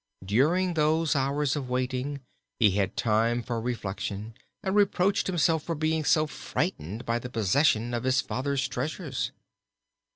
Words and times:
During 0.25 0.73
those 0.73 1.15
hours 1.15 1.55
of 1.55 1.69
waiting 1.69 2.21
he 2.57 2.71
had 2.71 2.97
time 2.97 3.43
for 3.43 3.61
reflection 3.61 4.33
and 4.63 4.73
reproached 4.75 5.27
himself 5.27 5.61
for 5.61 5.75
being 5.75 6.05
so 6.05 6.25
frightened 6.25 7.05
by 7.05 7.19
the 7.19 7.29
possession 7.29 7.93
of 7.93 8.03
his 8.03 8.19
father's 8.19 8.67
treasures. 8.67 9.31